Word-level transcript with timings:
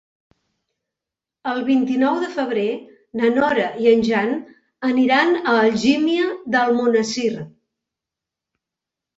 El 1.49 1.59
vint-i-nou 1.67 2.17
de 2.23 2.29
febrer 2.37 2.63
na 3.21 3.29
Nora 3.35 3.67
i 3.83 3.89
en 3.91 4.01
Jan 4.09 4.33
aniran 4.89 5.37
a 5.41 5.55
Algímia 5.59 6.33
d'Almonesir. 6.57 7.31